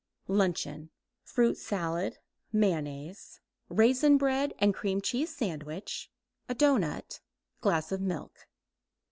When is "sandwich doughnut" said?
5.29-7.19